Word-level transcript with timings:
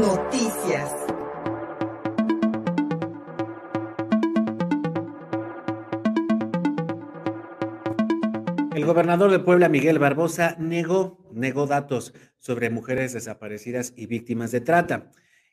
Noticias. 0.00 0.90
El 8.74 8.86
gobernador 8.86 9.30
de 9.30 9.38
Puebla, 9.38 9.68
Miguel 9.68 9.98
Barbosa, 9.98 10.56
negó, 10.58 11.18
negó 11.34 11.66
datos 11.66 12.14
sobre 12.38 12.70
mujeres 12.70 13.12
desaparecidas 13.12 13.92
y 13.94 14.06
víctimas 14.06 14.50
de 14.50 14.62
trata. 14.62 15.10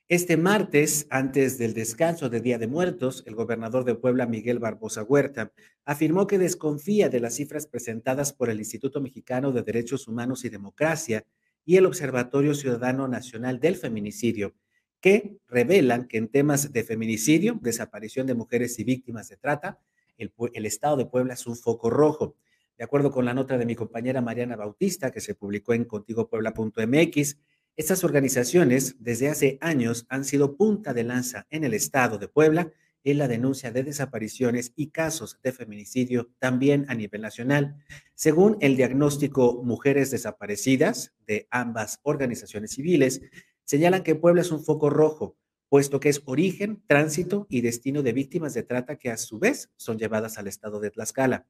Este 0.07 0.37
martes, 0.37 1.05
antes 1.09 1.57
del 1.57 1.73
descanso 1.73 2.29
de 2.29 2.39
Día 2.39 2.57
de 2.57 2.67
Muertos, 2.67 3.23
el 3.27 3.35
gobernador 3.35 3.83
de 3.83 3.95
Puebla, 3.95 4.25
Miguel 4.25 4.59
Barbosa 4.59 5.03
Huerta, 5.03 5.51
afirmó 5.83 6.27
que 6.27 6.37
desconfía 6.37 7.09
de 7.09 7.19
las 7.19 7.35
cifras 7.35 7.67
presentadas 7.67 8.31
por 8.31 8.49
el 8.49 8.59
Instituto 8.59 9.01
Mexicano 9.01 9.51
de 9.51 9.63
Derechos 9.63 10.07
Humanos 10.07 10.45
y 10.45 10.49
Democracia 10.49 11.25
y 11.69 11.77
el 11.77 11.85
Observatorio 11.85 12.55
Ciudadano 12.55 13.07
Nacional 13.07 13.59
del 13.59 13.75
Feminicidio, 13.75 14.55
que 14.99 15.37
revelan 15.47 16.07
que 16.07 16.17
en 16.17 16.27
temas 16.27 16.73
de 16.73 16.83
feminicidio, 16.83 17.59
desaparición 17.61 18.25
de 18.25 18.33
mujeres 18.33 18.79
y 18.79 18.83
víctimas 18.83 19.29
de 19.29 19.37
trata, 19.37 19.79
el, 20.17 20.33
el 20.55 20.65
Estado 20.65 20.97
de 20.97 21.05
Puebla 21.05 21.35
es 21.35 21.45
un 21.45 21.55
foco 21.55 21.91
rojo. 21.91 22.35
De 22.75 22.83
acuerdo 22.83 23.11
con 23.11 23.23
la 23.23 23.35
nota 23.35 23.59
de 23.59 23.67
mi 23.67 23.75
compañera 23.75 24.19
Mariana 24.19 24.55
Bautista, 24.55 25.11
que 25.11 25.21
se 25.21 25.35
publicó 25.35 25.75
en 25.75 25.85
contigopuebla.mx, 25.85 27.37
estas 27.75 28.03
organizaciones 28.03 28.95
desde 28.97 29.29
hace 29.29 29.59
años 29.61 30.07
han 30.09 30.25
sido 30.25 30.57
punta 30.57 30.95
de 30.95 31.03
lanza 31.03 31.45
en 31.51 31.65
el 31.65 31.75
estado 31.75 32.17
de 32.17 32.29
Puebla 32.29 32.71
en 33.03 33.17
la 33.17 33.27
denuncia 33.27 33.71
de 33.71 33.83
desapariciones 33.83 34.73
y 34.75 34.87
casos 34.87 35.39
de 35.43 35.51
feminicidio 35.51 36.29
también 36.39 36.85
a 36.89 36.95
nivel 36.95 37.21
nacional. 37.21 37.75
Según 38.13 38.57
el 38.59 38.75
diagnóstico 38.75 39.61
Mujeres 39.63 40.11
Desaparecidas 40.11 41.13
de 41.25 41.47
ambas 41.51 41.99
organizaciones 42.03 42.71
civiles, 42.71 43.21
señalan 43.65 44.03
que 44.03 44.15
Puebla 44.15 44.41
es 44.41 44.51
un 44.51 44.63
foco 44.63 44.89
rojo, 44.89 45.37
puesto 45.69 45.99
que 45.99 46.09
es 46.09 46.21
origen, 46.25 46.83
tránsito 46.87 47.47
y 47.49 47.61
destino 47.61 48.03
de 48.03 48.13
víctimas 48.13 48.53
de 48.53 48.63
trata 48.63 48.97
que 48.97 49.11
a 49.11 49.17
su 49.17 49.39
vez 49.39 49.69
son 49.77 49.97
llevadas 49.97 50.37
al 50.37 50.47
estado 50.47 50.79
de 50.79 50.91
Tlaxcala. 50.91 51.45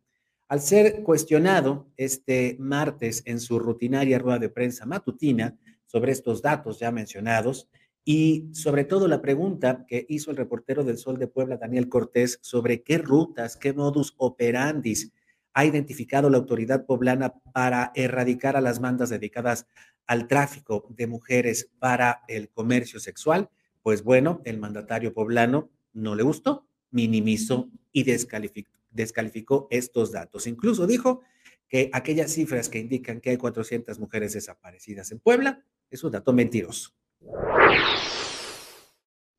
Al 0.48 0.62
ser 0.62 1.04
cuestionado 1.04 1.92
este 1.96 2.58
martes 2.60 3.22
en 3.26 3.40
su 3.40 3.60
rutinaria 3.60 4.20
rueda 4.20 4.40
de 4.40 4.50
prensa 4.50 4.86
matutina, 4.86 5.58
sobre 5.86 6.12
estos 6.12 6.42
datos 6.42 6.80
ya 6.80 6.92
mencionados 6.92 7.68
y 8.12 8.50
sobre 8.54 8.86
todo 8.86 9.08
la 9.08 9.22
pregunta 9.22 9.86
que 9.88 10.08
hizo 10.10 10.32
el 10.32 10.38
reportero 10.38 10.84
del 10.84 10.98
Sol 10.98 11.20
de 11.20 11.28
Puebla, 11.28 11.58
Daniel 11.58 11.90
Cortés, 11.90 12.40
sobre 12.42 12.82
qué 12.82 12.98
rutas, 12.98 13.56
qué 13.56 13.72
modus 13.72 14.16
operandis 14.18 15.12
ha 15.54 15.64
identificado 15.64 16.28
la 16.32 16.40
autoridad 16.40 16.88
poblana 16.88 17.36
para 17.54 17.92
erradicar 17.94 18.58
a 18.58 18.62
las 18.62 18.80
bandas 18.82 19.12
dedicadas 19.12 19.68
al 20.08 20.28
tráfico 20.28 20.88
de 20.90 21.06
mujeres 21.06 21.70
para 21.78 22.24
el 22.28 22.50
comercio 22.50 23.00
sexual. 23.00 23.52
Pues 23.84 24.04
bueno, 24.04 24.42
el 24.44 24.58
mandatario 24.58 25.14
poblano 25.14 25.70
no 25.94 26.16
le 26.16 26.24
gustó, 26.24 26.66
minimizó 26.90 27.70
y 27.92 28.06
descalificó, 28.06 28.72
descalificó 28.90 29.68
estos 29.70 30.12
datos. 30.12 30.48
Incluso 30.48 30.88
dijo 30.88 31.22
que 31.68 31.92
aquellas 31.94 32.32
cifras 32.32 32.70
que 32.70 32.80
indican 32.80 33.22
que 33.22 33.30
hay 33.30 33.38
400 33.38 34.00
mujeres 34.00 34.34
desaparecidas 34.34 35.12
en 35.12 35.20
Puebla 35.20 35.64
es 35.92 36.04
un 36.04 36.12
dato 36.12 36.34
mentiroso. 36.34 36.96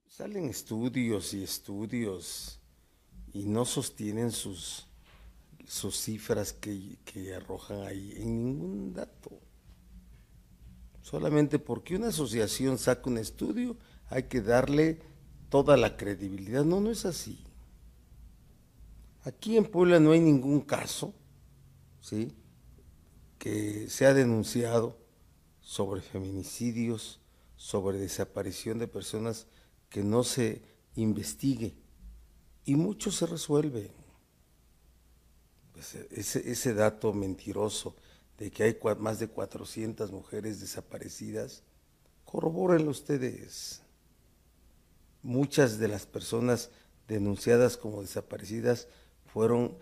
Salen 0.09 0.49
estudios 0.49 1.35
y 1.35 1.43
estudios 1.43 2.59
y 3.33 3.47
no 3.47 3.65
sostienen 3.65 4.31
sus, 4.31 4.87
sus 5.67 5.97
cifras 6.01 6.53
que, 6.53 6.99
que 7.05 7.35
arrojan 7.35 7.83
ahí 7.83 8.15
en 8.17 8.45
ningún 8.45 8.93
dato. 8.93 9.31
Solamente 11.03 11.59
porque 11.59 11.97
una 11.97 12.09
asociación 12.09 12.79
saca 12.79 13.09
un 13.09 13.19
estudio 13.19 13.77
hay 14.11 14.25
que 14.25 14.43
darle 14.43 15.01
toda 15.49 15.77
la 15.77 15.97
credibilidad. 15.97 16.65
No, 16.65 16.81
no 16.81 16.91
es 16.91 17.07
así. 17.07 17.39
Aquí 19.23 19.57
en 19.57 19.65
Puebla 19.65 20.01
no 20.01 20.13
hay 20.13 20.21
ningún 20.21 20.61
caso, 20.61 21.15
¿sí? 22.01 22.33
Que 23.39 23.89
se 23.89 24.07
ha 24.07 24.15
denunciado 24.15 24.99
sobre 25.61 26.01
feminicidios, 26.01 27.21
sobre 27.61 27.99
desaparición 27.99 28.79
de 28.79 28.89
personas 28.89 29.47
que 29.91 30.03
no 30.03 30.25
se 30.25 30.63
investigue. 30.95 31.75
Y 32.65 32.75
mucho 32.75 33.13
se 33.13 33.27
resuelve. 33.27 33.93
Pues 35.73 35.95
ese, 36.11 36.51
ese, 36.51 36.73
dato 36.73 37.13
mentiroso 37.13 37.95
de 38.39 38.51
que 38.51 38.63
hay 38.63 38.79
más 38.99 39.19
de 39.19 39.29
400 39.29 40.11
mujeres 40.11 40.59
desaparecidas, 40.59 41.63
corrobórenlo 42.25 42.91
ustedes. 42.91 43.83
Muchas 45.23 45.79
de 45.79 45.89
las 45.89 46.07
personas 46.07 46.71
denunciadas 47.09 47.77
como 47.77 48.01
desaparecidas 48.01 48.89
fueron 49.27 49.77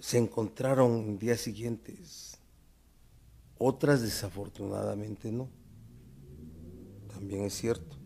se 0.00 0.18
encontraron 0.18 0.98
en 0.98 1.18
días 1.18 1.40
siguientes 1.40 2.36
otras 3.64 4.02
desafortunadamente 4.02 5.30
no. 5.30 5.48
También 7.22 7.44
es 7.44 7.54
cierto. 7.54 7.96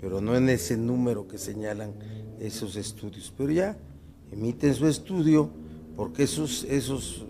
Pero 0.00 0.20
no 0.20 0.36
en 0.36 0.48
ese 0.48 0.76
número 0.76 1.28
que 1.28 1.38
señalan 1.38 1.94
esos 2.40 2.74
estudios. 2.74 3.32
Pero 3.36 3.52
ya 3.52 3.78
emiten 4.32 4.74
su 4.74 4.88
estudio 4.88 5.52
porque 5.94 6.24
esos, 6.24 6.64
esos, 6.64 7.24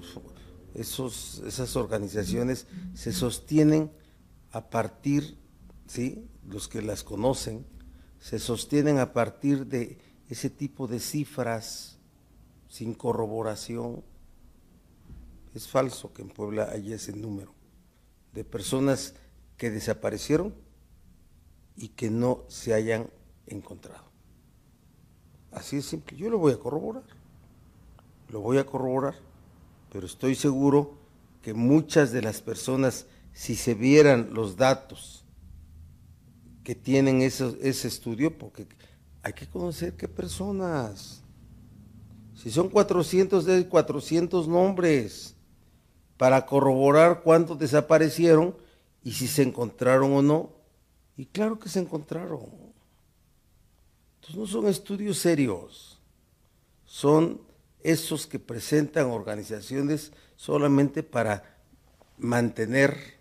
esos, 0.72 1.42
esas 1.46 1.76
organizaciones 1.76 2.66
se 2.94 3.12
sostienen 3.12 3.90
a 4.52 4.70
partir, 4.70 5.36
¿sí? 5.86 6.26
los 6.48 6.66
que 6.66 6.80
las 6.80 7.04
conocen, 7.04 7.66
se 8.18 8.38
sostienen 8.38 8.98
a 8.98 9.12
partir 9.12 9.66
de 9.66 9.98
ese 10.30 10.48
tipo 10.48 10.86
de 10.86 10.98
cifras 10.98 11.98
sin 12.70 12.94
corroboración. 12.94 14.02
Es 15.54 15.68
falso 15.68 16.10
que 16.14 16.22
en 16.22 16.30
Puebla 16.30 16.70
haya 16.72 16.96
ese 16.96 17.12
número 17.12 17.52
de 18.32 18.44
personas 18.44 19.12
que 19.58 19.70
desaparecieron 19.70 20.66
y 21.78 21.88
que 21.88 22.10
no 22.10 22.44
se 22.48 22.74
hayan 22.74 23.08
encontrado. 23.46 24.04
Así 25.52 25.76
es 25.76 25.86
simple. 25.86 26.16
Yo 26.16 26.28
lo 26.28 26.38
voy 26.38 26.52
a 26.52 26.58
corroborar. 26.58 27.04
Lo 28.28 28.40
voy 28.40 28.58
a 28.58 28.66
corroborar. 28.66 29.14
Pero 29.90 30.06
estoy 30.06 30.34
seguro 30.34 30.98
que 31.40 31.54
muchas 31.54 32.12
de 32.12 32.20
las 32.20 32.42
personas, 32.42 33.06
si 33.32 33.54
se 33.54 33.74
vieran 33.74 34.34
los 34.34 34.56
datos 34.56 35.24
que 36.64 36.74
tienen 36.74 37.22
ese, 37.22 37.56
ese 37.62 37.88
estudio, 37.88 38.36
porque 38.36 38.66
hay 39.22 39.32
que 39.32 39.46
conocer 39.46 39.94
qué 39.94 40.08
personas. 40.08 41.22
Si 42.34 42.50
son 42.50 42.68
400, 42.68 43.44
de 43.46 43.68
400 43.68 44.48
nombres 44.48 45.36
para 46.18 46.44
corroborar 46.44 47.22
cuántos 47.22 47.58
desaparecieron 47.58 48.56
y 49.02 49.12
si 49.12 49.28
se 49.28 49.42
encontraron 49.42 50.12
o 50.12 50.22
no. 50.22 50.57
Y 51.18 51.26
claro 51.26 51.58
que 51.58 51.68
se 51.68 51.80
encontraron. 51.80 52.46
Entonces 54.14 54.36
no 54.36 54.46
son 54.46 54.68
estudios 54.68 55.18
serios, 55.18 55.98
son 56.84 57.40
esos 57.82 58.26
que 58.26 58.38
presentan 58.38 59.06
organizaciones 59.06 60.12
solamente 60.36 61.02
para 61.02 61.58
mantener, 62.18 63.18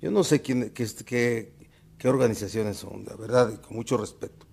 yo 0.00 0.10
no 0.10 0.24
sé 0.24 0.40
quién, 0.40 0.70
qué, 0.70 1.52
qué, 1.98 2.08
organizaciones 2.08 2.78
son, 2.78 3.04
la 3.04 3.16
verdad, 3.16 3.52
y 3.52 3.58
con 3.58 3.76
mucho 3.76 3.98
respeto, 3.98 4.46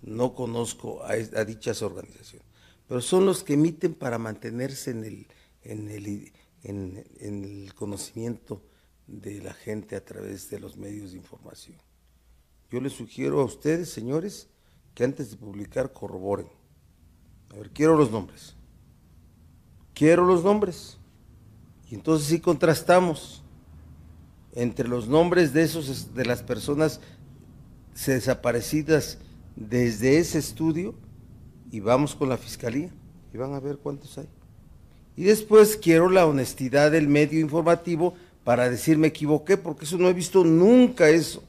no 0.00 0.34
conozco 0.34 1.02
a, 1.04 1.16
dichas 1.44 1.82
organizaciones, 1.82 2.46
pero 2.88 3.02
son 3.02 3.26
los 3.26 3.42
que 3.42 3.54
emiten 3.54 3.94
para 3.94 4.18
mantenerse 4.18 4.90
en, 4.92 5.04
el 6.62 7.74
conocimiento 7.74 8.62
de 9.06 9.42
la 9.42 9.52
gente 9.52 9.96
a 9.96 10.04
través 10.04 10.48
de 10.48 10.60
los 10.60 10.76
medios 10.76 11.12
de 11.12 11.18
información. 11.18 11.85
Yo 12.70 12.80
les 12.80 12.92
sugiero 12.92 13.40
a 13.40 13.44
ustedes, 13.44 13.90
señores, 13.90 14.48
que 14.94 15.04
antes 15.04 15.30
de 15.30 15.36
publicar 15.36 15.92
corroboren. 15.92 16.48
A 17.50 17.56
ver, 17.56 17.70
quiero 17.70 17.96
los 17.96 18.10
nombres. 18.10 18.54
Quiero 19.94 20.24
los 20.24 20.42
nombres. 20.42 20.98
Y 21.90 21.94
entonces 21.94 22.28
sí 22.28 22.40
contrastamos 22.40 23.42
entre 24.54 24.88
los 24.88 25.06
nombres 25.06 25.52
de 25.52 25.62
esos 25.62 26.14
de 26.14 26.24
las 26.24 26.42
personas 26.42 27.00
desaparecidas 27.94 29.18
desde 29.54 30.18
ese 30.18 30.38
estudio 30.38 30.94
y 31.70 31.80
vamos 31.80 32.14
con 32.14 32.28
la 32.28 32.36
fiscalía 32.36 32.90
y 33.32 33.36
van 33.36 33.54
a 33.54 33.60
ver 33.60 33.78
cuántos 33.78 34.18
hay. 34.18 34.28
Y 35.16 35.24
después 35.24 35.76
quiero 35.76 36.10
la 36.10 36.26
honestidad 36.26 36.90
del 36.90 37.08
medio 37.08 37.40
informativo 37.40 38.14
para 38.44 38.68
decir 38.68 38.98
me 38.98 39.08
equivoqué, 39.08 39.56
porque 39.56 39.84
eso 39.84 39.98
no 39.98 40.08
he 40.08 40.12
visto 40.12 40.44
nunca 40.44 41.08
eso. 41.08 41.42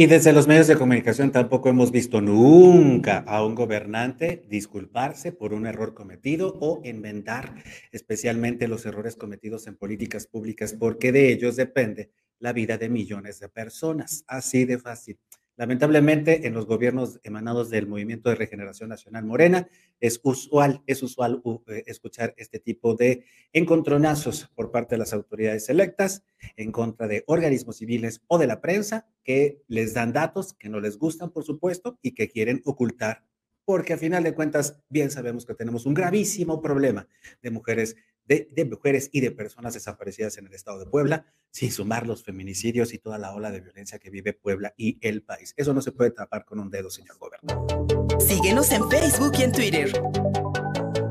Y 0.00 0.06
desde 0.06 0.32
los 0.32 0.46
medios 0.46 0.68
de 0.68 0.76
comunicación 0.76 1.32
tampoco 1.32 1.70
hemos 1.70 1.90
visto 1.90 2.20
nunca 2.20 3.18
a 3.26 3.44
un 3.44 3.56
gobernante 3.56 4.44
disculparse 4.48 5.32
por 5.32 5.52
un 5.52 5.66
error 5.66 5.92
cometido 5.92 6.56
o 6.60 6.80
enmendar 6.84 7.64
especialmente 7.90 8.68
los 8.68 8.86
errores 8.86 9.16
cometidos 9.16 9.66
en 9.66 9.74
políticas 9.76 10.28
públicas, 10.28 10.76
porque 10.78 11.10
de 11.10 11.32
ellos 11.32 11.56
depende 11.56 12.12
la 12.38 12.52
vida 12.52 12.78
de 12.78 12.88
millones 12.88 13.40
de 13.40 13.48
personas. 13.48 14.22
Así 14.28 14.64
de 14.64 14.78
fácil. 14.78 15.18
Lamentablemente, 15.58 16.46
en 16.46 16.54
los 16.54 16.66
gobiernos 16.66 17.18
emanados 17.24 17.68
del 17.68 17.88
Movimiento 17.88 18.28
de 18.28 18.36
Regeneración 18.36 18.90
Nacional 18.90 19.24
Morena, 19.24 19.68
es 19.98 20.20
usual, 20.22 20.84
es 20.86 21.02
usual 21.02 21.42
eh, 21.66 21.82
escuchar 21.86 22.32
este 22.36 22.60
tipo 22.60 22.94
de 22.94 23.24
encontronazos 23.52 24.48
por 24.54 24.70
parte 24.70 24.94
de 24.94 25.00
las 25.00 25.12
autoridades 25.12 25.68
electas 25.68 26.22
en 26.56 26.70
contra 26.70 27.08
de 27.08 27.24
organismos 27.26 27.78
civiles 27.78 28.22
o 28.28 28.38
de 28.38 28.46
la 28.46 28.60
prensa 28.60 29.08
que 29.24 29.60
les 29.66 29.94
dan 29.94 30.12
datos 30.12 30.54
que 30.54 30.68
no 30.68 30.78
les 30.78 30.96
gustan, 30.96 31.32
por 31.32 31.42
supuesto, 31.42 31.98
y 32.02 32.12
que 32.12 32.28
quieren 32.28 32.62
ocultar. 32.64 33.24
Porque 33.64 33.94
a 33.94 33.98
final 33.98 34.22
de 34.22 34.36
cuentas, 34.36 34.80
bien 34.88 35.10
sabemos 35.10 35.44
que 35.44 35.54
tenemos 35.54 35.86
un 35.86 35.94
gravísimo 35.94 36.62
problema 36.62 37.08
de 37.42 37.50
mujeres 37.50 37.96
de, 38.28 38.64
mujeres 38.66 39.08
y 39.12 39.20
de 39.20 39.30
personas 39.30 39.74
desaparecidas 39.74 40.36
en 40.38 40.46
el 40.46 40.54
estado 40.54 40.78
de 40.78 40.86
Puebla, 40.86 41.26
sin 41.50 41.72
sumar 41.72 42.06
los 42.06 42.22
feminicidios 42.22 42.92
y 42.92 42.98
toda 42.98 43.18
la 43.18 43.34
ola 43.34 43.50
de 43.50 43.60
violencia 43.60 43.98
que 43.98 44.10
vive 44.10 44.34
Puebla 44.34 44.74
y 44.76 44.98
el 45.00 45.22
país. 45.22 45.54
Eso 45.56 45.72
no 45.72 45.80
se 45.80 45.92
puede 45.92 46.10
tapar 46.10 46.44
con 46.44 46.60
un 46.60 46.70
dedo, 46.70 46.90
señor 46.90 47.16
gobernador. 47.18 48.20
Síguenos 48.20 48.70
en 48.72 48.88
Facebook 48.90 49.32
y 49.38 49.42
en 49.42 49.52
Twitter. 49.52 50.02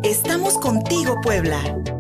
Estamos 0.04 0.58
contigo, 0.60 1.16
Puebla. 1.24 1.96